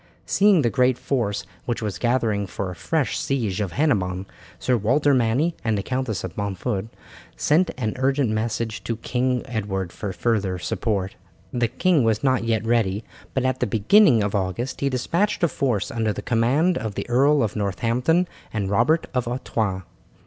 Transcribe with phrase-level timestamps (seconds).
[0.25, 4.25] Seeing the great force which was gathering for a fresh siege of Hennebon,
[4.57, 6.89] Sir Walter Manny and the Countess of Montford
[7.37, 11.17] sent an urgent message to King Edward for further support.
[11.53, 13.03] The king was not yet ready,
[13.35, 17.07] but at the beginning of August he despatched a force under the command of the
[17.07, 19.83] Earl of Northampton and Robert of Artois.